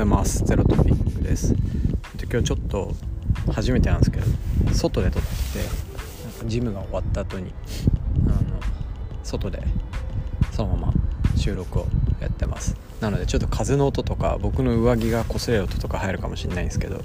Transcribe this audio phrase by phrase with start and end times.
[0.00, 0.42] ざいます。
[0.44, 1.52] ゼロトピックです。
[1.52, 1.60] で
[2.30, 2.94] 今日ちょっと
[3.52, 4.26] 初めてなんですけど
[4.72, 5.28] 外で撮って
[6.24, 7.52] なんかジムが終わった後に
[8.26, 8.38] あの
[9.22, 9.62] 外で
[10.52, 10.94] そのまま
[11.36, 11.86] 収録を
[12.18, 12.76] やってます。
[13.00, 17.02] なのでちょっと風の音とか僕の上着が擦れる音とか入るかもしれないんですけど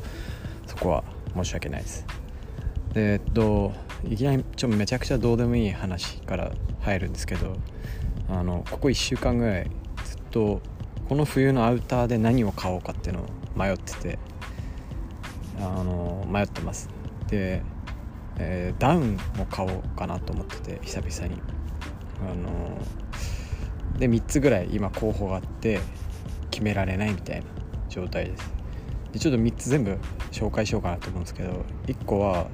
[0.66, 1.04] そこは
[1.36, 2.06] 申し訳ないです。
[2.94, 3.74] でえっと
[4.10, 7.58] いきなりちょめちゃくちゃどうでもいい話から入るんですけど
[8.30, 9.70] あのここ1週間ぐらい
[10.06, 10.62] ずっと
[11.08, 14.20] この冬のアウターで何を買おうかっていうのを迷ってて
[15.60, 16.90] あの迷ってます。
[17.28, 17.62] で、
[18.38, 21.42] えー、ダウンを買おうかなと思ってて久々に。
[22.22, 22.80] あの
[24.00, 25.80] で3つぐらい今候補があって
[26.50, 27.46] 決められないみたいな
[27.90, 28.54] 状態です。
[29.14, 29.98] でちょっと3つ全部
[30.32, 32.48] 紹介しようかなと思うんですけど1個は、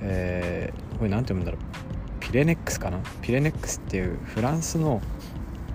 [0.00, 1.60] えー、これ何て読むんだろう。
[2.20, 2.98] ピレネックスかな？
[3.20, 5.02] ピレネックスっていうフランスの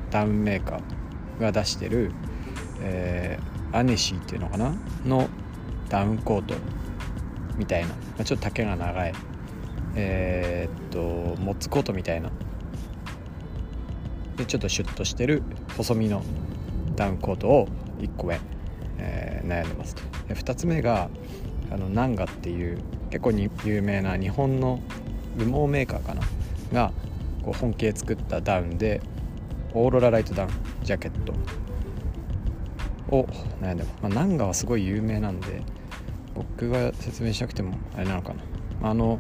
[0.10, 0.97] ダウンメーカー。
[1.40, 2.12] が出してる、
[2.82, 4.76] えー、アネシーっていうのかな？
[5.06, 5.30] の
[5.90, 6.56] ダウンコート
[7.58, 9.14] みたいな、まあ、ちょっと丈が長い。
[9.96, 12.30] えー、っとモッツコートみたいな。
[14.36, 15.42] でちょっとシュッとしてる
[15.76, 16.24] 細身の
[16.96, 17.68] ダウンコートを
[18.00, 18.40] 1個目、
[19.00, 20.04] えー、悩んでますと。
[20.28, 21.10] で2つ目が
[21.72, 24.80] あのナンガっていう結構に有名な日本の
[25.38, 26.22] 羽毛メーカーかな？
[26.74, 26.92] が
[27.44, 29.02] こう本気で作ったダウンで
[29.74, 30.50] オーロラライトダウン
[30.84, 31.34] ジャケット。
[33.10, 33.24] を
[33.62, 35.62] 悩んでまあ、ナンガはすごい有名なんで
[36.36, 38.34] 僕が説明しなくてもあれなのか
[38.82, 38.90] な。
[38.90, 39.20] あの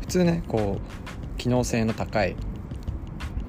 [0.00, 2.36] 普通ねこう機能性の高い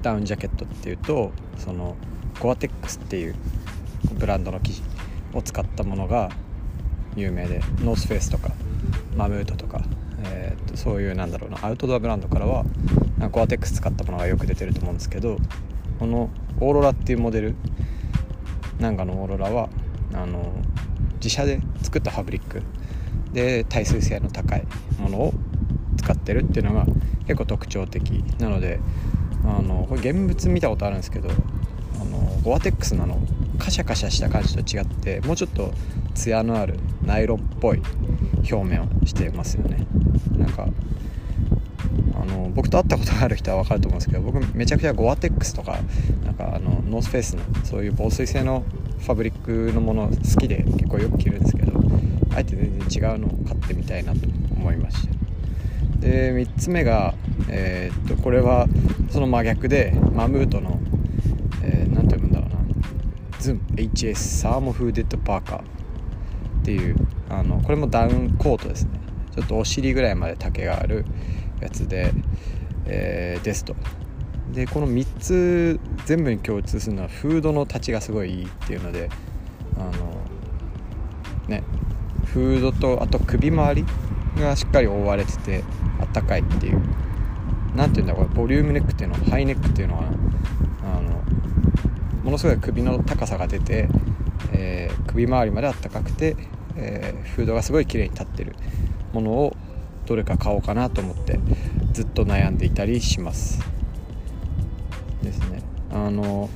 [0.02, 1.96] ダウンジャケットっていうとその
[2.40, 3.34] ゴアテックスっていう
[4.12, 4.82] ブランドの生地
[5.34, 6.30] を使ったものが
[7.16, 8.52] 有名でノースフェイスとか
[9.16, 9.82] マムートとか、
[10.24, 12.64] えー、とそういうなんだろうなアウトドアブランドからは
[13.32, 15.38] ゴアテックス使ったものがよく出てると思うんですけど
[15.98, 17.54] このオーロラっていうモデル
[18.78, 19.68] なんかのオーロラは
[20.14, 20.52] あの
[21.14, 22.62] 自社で作ったファブリック。
[23.32, 24.64] で耐水性の高い
[24.98, 25.34] ものを
[25.98, 26.86] 使ってるっていうのが
[27.26, 28.10] 結構特徴的。
[28.38, 28.80] なので
[29.44, 33.18] あのこれ現物見たことあるんですけどあのゴアテックスなの
[33.58, 35.72] カシャカシャした感じと違ってもうちょっと
[36.14, 37.82] ツヤのあるナイロンっぽい
[38.50, 39.86] 表面をしてますよね。
[40.36, 40.68] なんか
[42.28, 45.78] の僕と会ったことがある人は分かると思うんですけど僕めちゃくちゃゴアテックスとか
[46.24, 48.64] なんかあのノースフェイスのそういう防水性の
[49.00, 51.80] ファブリックのもの好きで結構よく着るんですけど
[52.34, 54.20] あえて全然違うのを買ってみたいなと
[54.56, 55.18] 思いました。
[56.00, 57.14] で3つ目が、
[57.48, 58.68] えー、っとこれは
[59.10, 60.78] その真逆でマムートの
[61.60, 62.56] 何、えー、て読むんだろうな。
[63.40, 65.60] ズン HS サーモフーデッドパーカー。
[65.60, 65.62] っ
[66.64, 66.96] ていう
[67.30, 68.90] あのこれもダウンコートですね。
[69.34, 71.04] ちょっとお尻ぐらいまで丈がある
[71.60, 72.12] やつで、
[72.86, 73.76] えー、ですと。
[74.52, 79.10] でこの3つ全部に共通するのはフードの立ちがすごいいいっていうので
[79.76, 79.92] あの
[81.48, 81.62] ね
[82.24, 83.84] フードとあと首周り
[84.38, 85.64] がしっかり覆われてて
[86.00, 86.80] あったかいっていう。
[87.78, 90.04] 何て言うんだこれボリュームネックっていうのはハイネックっていうのは
[90.82, 91.22] あの
[92.24, 93.88] ものすごい首の高さが出て、
[94.52, 96.36] えー、首周りまであったかくて、
[96.76, 98.56] えー、フードがすごい綺麗に立ってる
[99.12, 99.56] ものを
[100.08, 101.38] どれか買おうかなと思って
[101.92, 103.60] ずっと悩んでいたりします。
[105.22, 105.60] ですね。
[105.92, 106.48] あの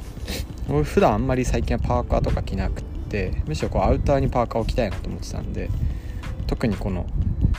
[0.84, 5.68] 普段あんまり最近はパーカーとか着なくてむしろこうアウターにパーカーを着たいなと思ってたんで
[6.46, 7.06] 特にこの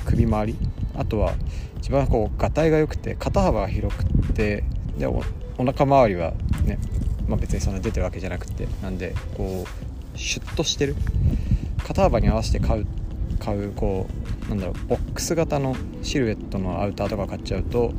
[0.06, 0.56] 首周り
[0.96, 1.34] あとは
[1.78, 4.64] 一番こうがたいが良くて肩幅が広くて
[4.98, 5.22] でお
[5.58, 6.34] お腹周りは
[6.66, 6.80] ね、
[7.28, 9.66] まあ、別にそんな出てるわけじゃなくてなんでこ
[10.16, 10.96] うシュッとしてる。
[11.84, 12.88] 肩幅に合わせて買う
[13.40, 17.94] 買うこうなんだろうボックス型のシルエットのアウターとか買っちゃうと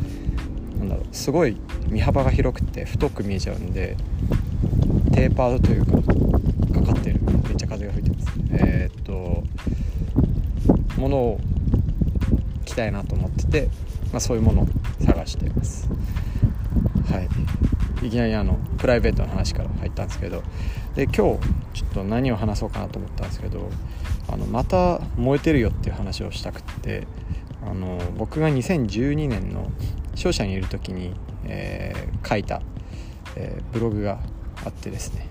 [0.78, 1.56] なんだろうすごい
[1.88, 3.96] 身幅が広くて太く見えちゃうんで
[5.12, 5.92] テーパードというか
[6.80, 8.38] かかってるめっちゃ風が吹いてます。
[8.50, 9.44] えー、っと
[11.00, 11.40] ものを
[12.64, 13.68] 着たいなと思ってて、
[14.12, 14.66] まあ、そういうものを
[15.00, 15.88] 探しています。
[17.10, 17.28] はい。
[18.06, 20.42] いきなりあのプライベートの話から入ったんですけど
[20.94, 21.38] で今日ちょっ
[21.94, 23.70] と何を話そうかなと思ったんですけど
[24.28, 27.06] あのまた燃えてるよっていう話をしたくって
[27.62, 29.70] あの僕が2012年の
[30.14, 32.62] 商社にいる時に、えー、書いた、
[33.36, 34.20] えー、ブログが
[34.64, 35.28] あってですね、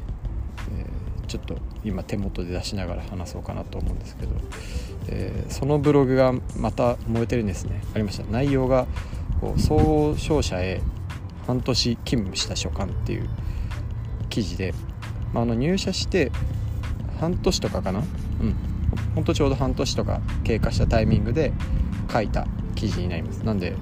[0.78, 4.32] えー、ちょっと今手元で出しながら話そうかなと思うんですけど、
[5.10, 7.82] えそのブログがまた燃えてるんですね。
[7.94, 8.24] ありました。
[8.32, 8.88] 内容が
[9.42, 10.82] こう総合商社へ
[11.46, 13.30] 半年勤務した書簡っていう
[14.30, 14.74] 記事で、
[15.34, 16.32] まあ、あの入社して
[17.20, 18.04] 半年とかかな
[19.16, 21.54] ほんとちょうど半年とか経過したタイミングで
[22.12, 23.44] 書いた記事になります。
[23.44, 23.76] なんで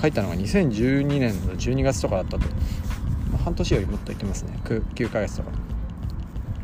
[0.00, 2.46] 書いたのが2012年の12月とかだったと、
[3.32, 4.58] まあ、半年よりもっといってますね。
[4.64, 5.50] 9, 9ヶ月とか。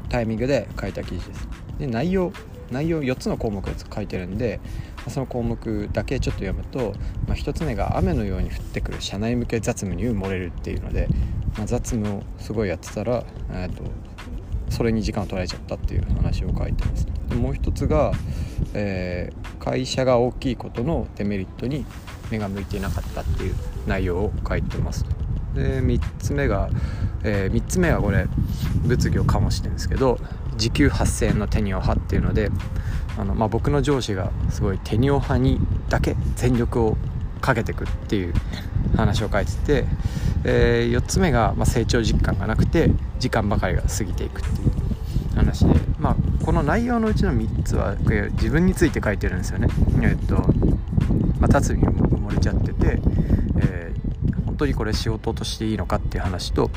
[0.08, 1.48] タイミングで書いた記事です。
[1.78, 2.32] で内容
[2.70, 4.60] 内容4つの項目書いてるんで
[5.08, 6.94] その項目だけちょっと読むと、
[7.26, 11.08] まあ、1つ目が雨のように降ってくる社内向け雑務に埋もれるっていうので、
[11.58, 13.82] まあ、雑務をすごいやってたら、えーと、
[14.74, 18.12] それに時間を取られちゃったっていう話を書いてますでもう一つが、
[18.74, 21.86] えー、会社が大きいことのデメリットに
[22.30, 23.54] 目が向いていなかったっていう
[23.86, 25.04] 内容を書いてます。
[25.54, 26.68] で3つ目が、
[27.22, 28.26] えー、3つ目はこれ
[28.84, 30.18] 物議を醸してるんですけど
[30.56, 32.50] 時給8000円のテニオ派っていうので
[33.16, 36.96] あの、まあ、僕の上司がすごいテニオ派にだけ全力を
[37.40, 38.34] かけてくっていう
[38.96, 39.84] 話を書いてて、
[40.44, 44.52] え、4つ目が、まあ、成長実感がなくて時間ばかりが過ぎていくってい
[45.32, 49.68] う話で、まあ、この内容のうちの3つは自分について書いてるんですよね。
[50.02, 50.36] えっと
[51.40, 53.00] まあ、辰巳も埋もれちゃってて、
[53.60, 56.70] えー、本当にこれ仕事としていいのかっていう話と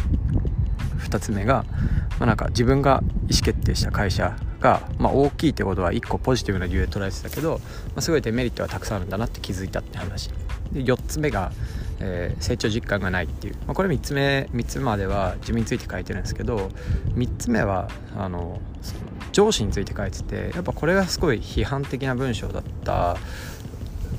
[1.00, 1.66] 2つ目が、
[2.20, 10.30] まあ、なんか自分が意思決定した会社が、まあ、大きいってことは1個ポジティブな理由で捉えてたけど、まあ、すごいデメリットがたくさんあるんだなって気づいたって話
[10.72, 11.52] で4つ目が、
[12.00, 16.70] えー、成長実感がないっていう、まあ、これ3つ目3つまでは自分について書いてるんですけど
[17.16, 18.62] 3つ目はあの
[19.32, 23.18] 上司について書いててやっぱこれがすごい批判的な文章だった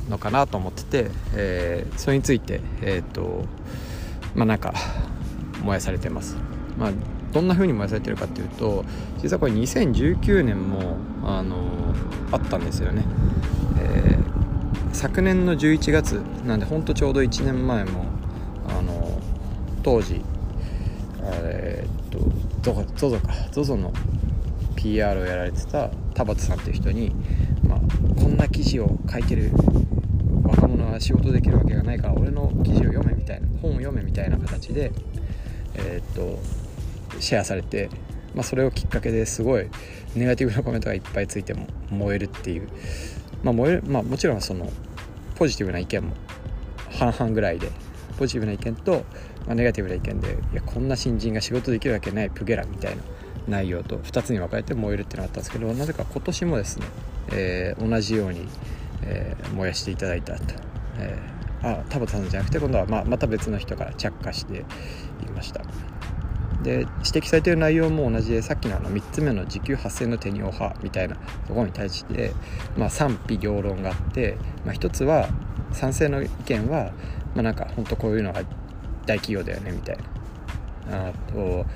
[0.09, 3.45] のかなと思ってて、えー、それについてえっ、ー、と
[4.35, 4.75] まあなんか
[5.63, 6.37] 燃やされてます。
[6.79, 6.93] まあ
[7.33, 8.85] どんな風に燃やされてるかっていうと
[9.23, 11.57] 実はこれ2019年もあの
[12.33, 13.05] あったんですよね、
[14.99, 16.15] 昨年の11月
[16.45, 18.07] なんでほんとちょうど1年前も
[18.67, 19.21] あの
[19.85, 20.21] 当時
[21.23, 22.19] え、っと
[22.73, 23.93] ZOZO か ZOZO の
[24.75, 27.13] PR をやられてた田畑さんっていう人に、
[27.63, 27.81] まあ、
[28.21, 29.53] こんな記事を書いてる
[30.43, 34.91] 若者は仕事できるわけがないから俺の記事を読めみたいな本を読めみたいな形で
[35.75, 36.41] えー、っと
[37.21, 37.89] シェアされて、
[38.35, 39.69] まあ、それをきっかけですごい
[40.17, 42.69] ネガティブなコメントがいっぱいついても燃えるっていう、
[43.45, 44.69] まあ燃えるまあ、もちろんその
[45.39, 46.15] ポジティブな意見も
[46.99, 47.71] 半々ぐらいで
[48.19, 49.05] ポジティブな意見と、
[49.47, 53.03] まあ、ネガティブな意見でいやこんな新人が仕事できるわけないプゲラみたいな
[53.47, 56.87] 内容と2つに分かれて燃えるっていうのがあったんですけどなぜか今年もですね、
[57.33, 58.47] えー、同じように、
[59.05, 60.55] えー、燃やしていただいたと。
[60.99, 64.65] えーあ田畑さんじゃなくて今度はままた別の人から着火して
[65.25, 65.63] いました
[66.63, 66.89] で指
[67.21, 71.15] 摘されている内容も同じでさっきのあの3つ目の時給発生のテニオ派みたいな
[71.47, 72.33] ところに対して、
[72.77, 75.29] まあ、賛否両論があって、まあ、一つは
[75.73, 76.93] 賛成の意見は、
[77.35, 78.43] まあ、なんか本当こういうのが
[79.07, 79.97] 大企業だよねみたい
[80.91, 81.09] な。
[81.11, 81.67] あと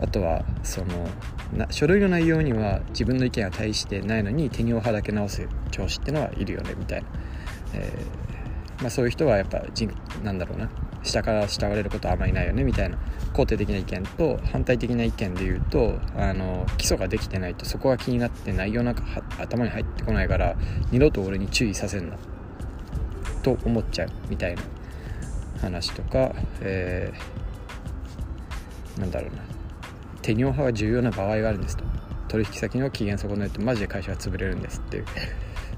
[0.00, 1.08] あとはその
[1.56, 7.08] な書類の内容には自分の意見が対してないのにテニオ派だけ直す調子ってのはいるよねみたいな、
[7.74, 9.90] えーまあ、そういう人はやっぱ人
[10.22, 10.68] なんだろうな。
[11.06, 12.98] 下から慕われることはあまりないよねみたいな。
[13.32, 19.02] 肯定的な意見と反対的な意見で言うとあの基礎ができてないとそこが気になって内容なんか
[19.38, 20.56] 頭に入ってこないから
[20.90, 22.16] 二度と俺に注意させんな。
[23.42, 24.62] と思っちゃうみたいな。
[25.60, 29.42] 話とか、えー、なんだろうな。
[30.22, 31.84] 手尿派は重要な場合があるんですと。
[32.28, 35.04] 取引先の機嫌損ねるとマジで会社が潰れるんですっていう。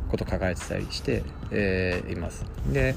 [0.09, 2.45] こと書かれてたりして、えー、います。
[2.73, 2.95] で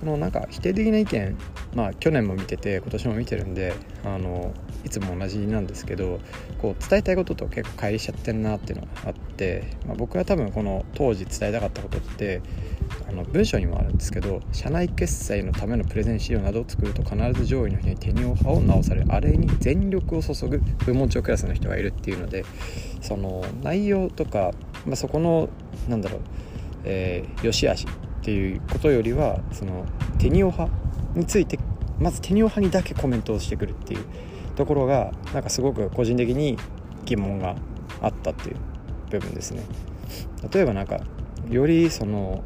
[0.00, 1.36] このなんか否定的な意見
[1.74, 4.54] まあ去年も見てて今年も見てるんであの
[4.84, 6.20] いつも同じなんですけど
[6.58, 12.40] こう伝えたいことと結構乖離しちゃってんなっていうのがあって、まあ、僕は多分この当時伝えたかったことって
[13.08, 22.44] あの文章にもあるんですけど社内決済のためのプレゼン資料などを作ると必ず上位の人にテニオ派を直されあれに全力を注ぐ部門長クラスの人がいるっていうので
[23.02, 24.52] その内容とか、
[24.86, 25.48] まあ、そこの
[25.88, 26.20] なんだろう、
[26.84, 27.86] えー、良し悪し
[28.20, 29.86] っていうことよりはその
[30.18, 30.72] テニオ派
[31.14, 31.58] について
[31.98, 34.04] まずテニオ派にだけコメントをしてくるっていう
[34.56, 36.56] ところがなんかすごく個人的に
[37.04, 37.56] 疑問が
[38.00, 38.56] あったっていう
[39.10, 39.62] 部分ですね。
[40.52, 41.00] 例えばなんか
[41.48, 42.42] よりその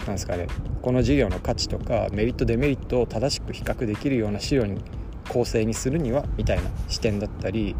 [0.00, 0.46] なんですかね
[0.82, 4.80] この事業の価値とかメリットデメリットを正しく比較できるような資料に
[5.28, 7.74] 構成にするにはみたいな視点だったり、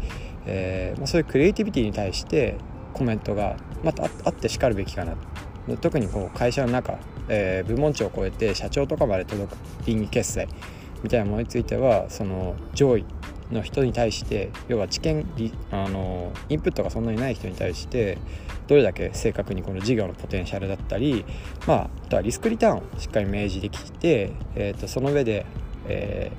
[0.45, 2.57] えーまあ、そういうクリエイティビティに対して
[2.93, 5.15] コメントがまたあってしかるべきかな。
[5.81, 10.47] 特にこう会社の中えー、部門長を超えて社長とかまで届く倫理決済
[11.03, 13.05] みたいなものについてはその上位
[13.51, 15.25] の人に対して要は知見
[15.71, 18.17] あのインプットがそんなにない人に対して
[18.67, 21.25] どれだけ正確にこの事業のポテンシャルだったり、
[21.67, 25.45] まあ、あとはリスクリターンをしっかり明示できて、えーと、その上で、
[25.87, 26.31] え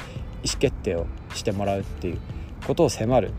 [0.42, 2.18] ー、意思決定をしてもらうっていう
[2.66, 3.30] ことを迫る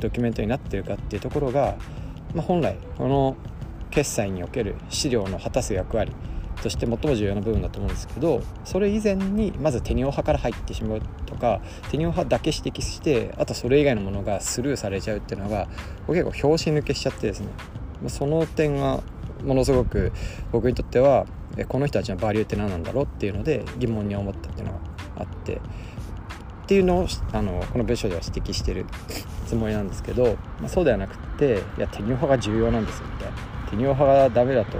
[0.00, 1.76] ドキュメントになってるかっていうところが、
[2.34, 3.36] まあ、本来この
[3.90, 6.12] 決済における資料の果たす役割
[6.62, 11.60] として最も重要な部分だと思うんですけどそれ以前にまずテニオ派から入ってしまうとか
[11.90, 15.68] テニオ派だけ指摘してあとそれ以外のものがスルーされちゃうっていうのが
[16.06, 17.48] 結構拍子抜けしちゃってですね。
[18.08, 19.00] その点が
[19.44, 20.12] ものすごく
[20.50, 21.26] 僕にとっては
[21.68, 24.78] この人たちのバリューって何なんだろうっていうので疑問に思ったっていうのが
[25.18, 25.60] あって。
[26.72, 28.86] っていうのをあのこの文章では指摘してる
[29.46, 33.36] つもりなんですけど、まあ、そうではなくっていやテニオ派が重要なんですよみたいな。
[33.68, 34.78] テニオ派がダメだと、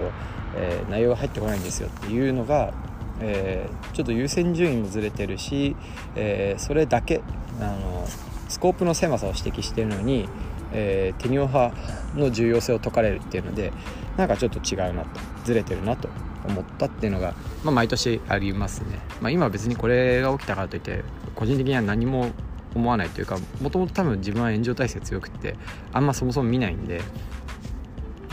[0.56, 2.72] えー、内容が入ってこないんですよっていうのが、
[3.20, 5.76] えー、ちょっと優先順位もずれてるし、
[6.16, 7.20] えー、それだけ
[7.61, 8.06] あの
[8.49, 10.30] スコープの狭さを指摘してるのに、
[10.72, 11.75] えテニオ派
[12.14, 13.70] の重要性を解かれるっていうので
[14.16, 16.08] なんかちょっと違うなとずれてるなと
[16.44, 17.34] 思ったっていうのが、
[17.64, 22.30] まあ、毎年ありますね、まあ、今別にこれが起きたからといって個人的には何も
[22.75, 25.56] 思わないというかもともと多分自分は炎上体制強くて
[25.92, 27.02] あんまそもそも見ないんで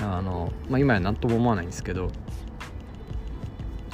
[0.01, 2.11] あの、まあ、今や何とも思わないんですけど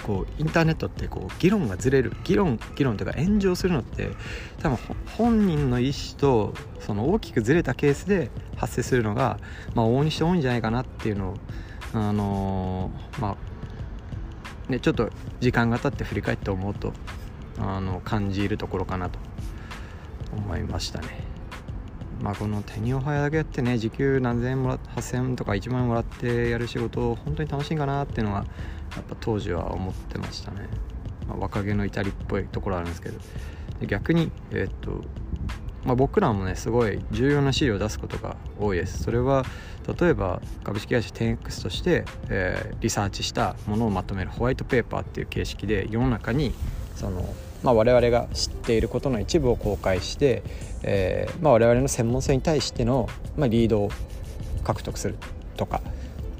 [0.05, 4.11] こうインターネットってこう議論がずれる議論議論というか炎上するのって
[4.61, 4.77] 多分
[5.17, 9.39] 本人の意思とその大きくずれたケースで発生するのが、
[9.73, 11.37] まあ、往々にして多いんじゃないかなっていうのを
[11.93, 13.37] あのー、まあ
[14.69, 16.93] ねちょっと時間が経って振り返って思うと
[17.59, 19.19] あの感じるところかなと
[20.35, 21.35] 思いましたね。
[22.21, 28.45] まあ、このテニオハヤだけやってね時給何千円もら8000円とか1万円もらってやる仕事本当に楽しいんかなっていうのは
[28.95, 30.69] やっぱ当時は思ってましたね、
[31.27, 33.19] まあ、若気の至りっぽいところあるんですけど
[33.85, 35.03] 逆にえー、っと
[35.85, 39.03] まあ、僕らもねすごい重要な資料を出すことが多いです。
[39.03, 39.45] それは
[39.99, 46.53] 例えば株式会社 10X として、えー、リサーチしたものをまとめるホワイトペーパーっていう形式で世の中に
[46.95, 50.41] その、まあ、我々が知っていることの一部を公開して、
[50.81, 53.91] えーまあ、我々の専門性に対しての、まあ、リードを
[54.63, 55.15] 獲得する
[55.55, 55.81] とか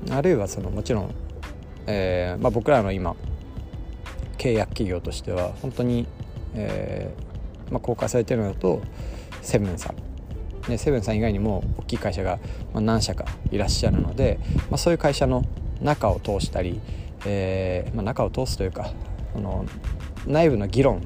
[0.09, 1.15] あるいはそのもちろん、
[1.85, 3.15] えーまあ、僕らの今
[4.39, 6.07] 契約企業としては本当に、
[6.55, 8.81] えーまあ、公開されてるのだと
[9.45, 9.95] セブンさん。
[10.69, 12.39] ね、セブンさん以外にも大きい会社が
[12.73, 14.39] 何社かいらっしゃるので、
[14.71, 15.43] まあ、そういう会社の
[15.81, 16.81] 中を通したり、
[17.25, 18.91] えーまあ、中を通すというか
[19.33, 19.65] その
[20.25, 21.01] 内部の議論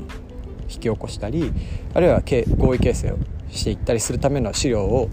[0.64, 1.52] 引き起こしたり
[1.94, 2.22] あるいは
[2.58, 3.18] 合意形成を
[3.52, 5.10] していったりするための資料を、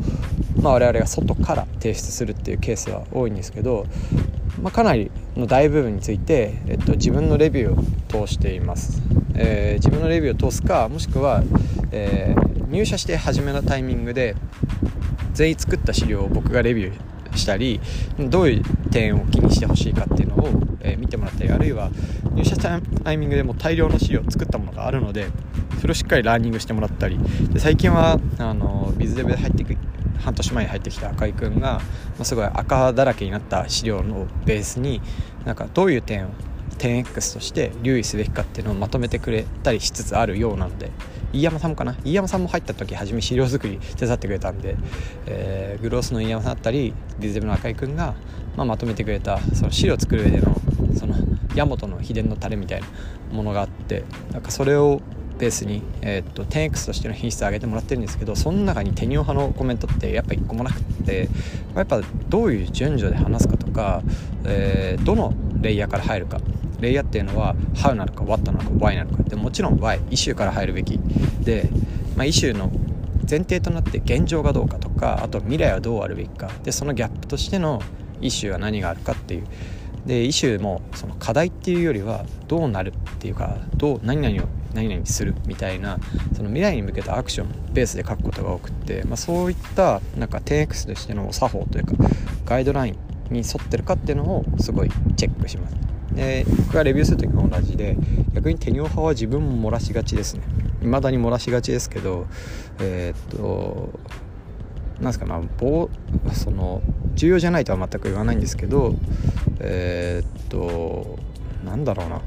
[0.61, 3.87] まあ、我々が外から提出するっていうケースは多いんですけど、
[4.61, 9.02] まあ、かなりの大部分について、えっと、自分のレビューを通しています、
[9.35, 11.42] えー、自分のレビューを通すかもしくは、
[11.90, 12.46] えー、
[12.76, 14.37] 入社して始めのタイミングで
[15.33, 17.80] 全員作った資料を僕がレビューしたり
[18.18, 20.49] どういう点を気にしてほしいかっていうのを、
[20.83, 21.90] え、見てもらったりあるいは
[22.35, 25.28] 入社したタイミングでも大量の資料を作ったものがあるので
[25.80, 27.18] それをしっかりラーニングしてもらったり。
[27.50, 29.75] で最近はあのビズデブで入ってく
[30.18, 31.83] 半年前に入ってきた赤井君が、ま
[32.21, 35.00] あ、すごい赤だらけになった資料のベースに
[35.47, 36.30] なんかどういう点を
[36.76, 40.90] 10X として留意すべきかっていうのをまとめてくれたりしつつあるようなので
[41.33, 41.97] 飯山さんもかな？
[42.04, 44.76] 飯山さんも入った時初め資料作り手伝ってくれたんで、
[45.26, 48.14] えー、グロースの飯山さんだったりディゼブの赤井君が、
[48.56, 50.56] まあ、まとめてくれたその資料作る上での
[50.97, 51.14] その
[51.54, 52.87] 大和の秘伝のタレみたいな
[53.33, 55.00] ものがあってなんかそれを
[55.38, 61.28] ベースに、えー、っと 10X としての品質を上げてもらってるんですけどその中にテニオ派のコメントってやっぱ一個もなくって
[61.75, 64.02] やっぱどういう順序で話すかとか、
[64.45, 66.40] えー、どのレイヤーから入るか。
[66.80, 69.23] レイヤーっていうのは How なのか What なのか Why なのか。
[69.23, 70.99] でもちろん Why イシューから入るべき。
[71.40, 71.68] で、
[72.16, 72.71] まあ、イシューの
[73.28, 76.50] 前提となって現状がどうかとかあと未来はどうあるべきか。
[76.62, 77.83] でそのギャップとしての
[78.21, 79.47] イシューは何があるかっていう。
[80.06, 85.99] でイシューもその課題っていうよりはどうなるっていうかどう何々を何々するみたいな
[86.37, 91.95] その未来に向けたアクションベースで書くことが多くって、まあ、そういったなんか 10X としての作法というか
[92.45, 95.96] ガイドラインに沿ってるかっていうのをすごいチェックします。
[96.16, 97.96] で僕がレビューする時も同じで
[98.32, 100.42] 逆にテニオ派は自分も漏らしがちですね
[100.80, 102.26] 未だに漏らしがちですけど
[102.80, 103.90] えー、っと
[104.99, 106.82] なんですかまあその
[107.14, 108.94] 重要じゃないとは全く言わないんですけど
[109.61, 111.18] えー、っと
[111.64, 112.20] なんだろうな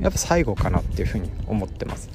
[0.00, 2.10] やっぱ最後かなっていうふうに思ってます。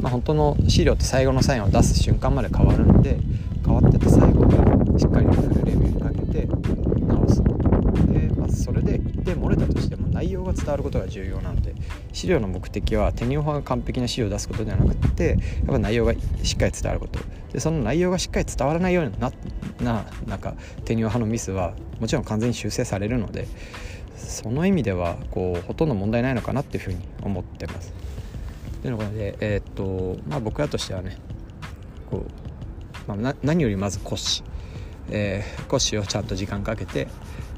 [0.00, 3.18] まあ、本当の資料って最後のサインを出す瞬間まで変わるので
[3.64, 6.46] 変わってて最後にしっかりフルレビューにかけて
[7.04, 7.42] 直す
[8.10, 11.74] で、まあ、それで一定漏れたとしても内容が伝わることが重要なので
[12.12, 16.12] 資料の目的はテニオ派が完璧な資料を出すことではなくてやっぱ内容が
[16.42, 17.18] しっかり伝わること
[17.52, 19.32] でその内容がしっかり伝わらないような
[19.80, 23.48] ななんかテニオ派のミスはもちろん完全に修正されるので
[24.14, 27.94] その意味ではこうほとんど問題ないのかなっていうふうに思ってます。
[28.82, 31.16] というので、えー、っとまあ、僕らとしてはね
[32.10, 32.26] こ
[33.08, 34.42] う、まあ、何よりまず骨子、
[35.10, 37.08] えー、骨子をちゃんと時間かけて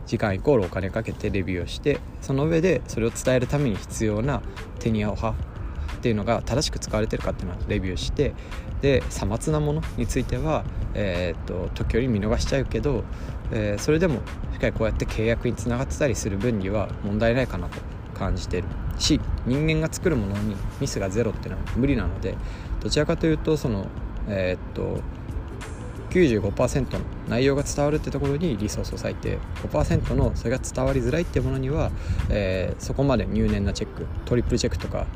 [0.07, 4.43] 時間イコールお金かけてレビューをしてその上でそれを伝えるために必要な
[4.79, 8.35] テニア派っていうのが正しく使われてるかっていうのをレビューして
[8.81, 13.05] でさまつなものについては、えー、っと時折見逃しちゃうけど、
[13.53, 14.17] えー、それでも
[14.53, 17.81] しっかりこうやって契約につながってたりする分には問題ないかなと
[18.15, 18.65] 感じてる
[18.99, 22.37] し人間が作るものにミスがゼロっていうのは無理なので
[22.81, 23.87] どちらかというとその
[24.29, 25.01] えー、っと
[26.13, 31.91] 95%の内容が伝わるってところにリソースを割いて5%のそれが伝わりづらいってものには、
[32.29, 35.07] えー、そこまで入念なチェックトリプルチェックとか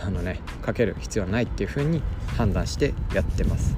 [0.00, 2.02] あのねかける必要はないっていうふうに
[2.36, 3.76] 判断してやってます。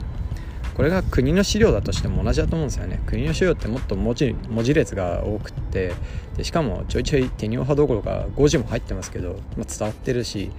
[0.77, 3.03] これが国の資料だとしても同じだと思うんですよね。
[3.05, 5.93] 国の資料ってもっと文字文字列が多くって
[6.37, 10.51] でしかもちょいちょい手にオハどころか5時も入ってますけど、まあ、伝わってるし、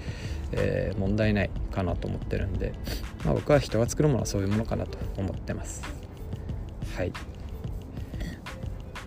[0.52, 2.74] えー、問題ないかなと思ってるんで、
[3.26, 6.01] まあ、僕は人が作るものはそういうものかなと思ってます。
[6.96, 7.12] はい。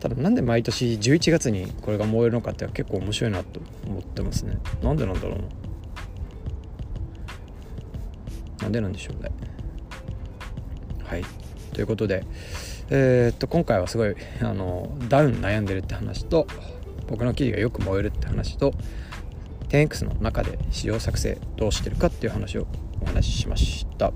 [0.00, 4.58] ただなんで毎年11月にこれが燃えるのかって結構面白いなと思ってますね。
[4.82, 5.44] なんでなんだろうな。
[8.62, 9.30] なんでなんでしょうね。
[11.04, 11.24] はい。
[11.72, 12.24] ということで
[12.90, 16.46] えー、っと今回はすごいあのダウン悩んでるって話と
[17.08, 18.72] 僕の記事がよく燃えるって話と
[19.68, 22.66] 10X の中で仕様作成どうしてるかっていう話を
[23.00, 24.12] お話ししました、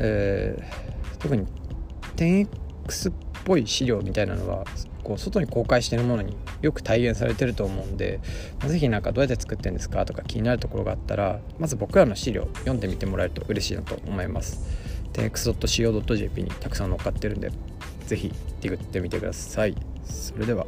[0.00, 1.46] えー、特に
[2.16, 3.12] 10X X っ
[3.44, 4.64] ぽい資料みたいなのは
[5.02, 8.20] こう外に公開してるものによく体現されてると思うんで、
[8.60, 14.86] まあ、是非何かどうやって作ってるんですかとか気になるところがあったらまず僕らの資料読んでみてもらえると嬉しいなと思います。
[15.12, 17.50] Tx.co.jp にたくさん載っかってるんで
[18.06, 19.74] 是非ディグってみてください。
[20.04, 20.66] それでは。